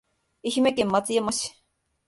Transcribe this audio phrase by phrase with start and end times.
[0.43, 1.61] 愛媛県松山市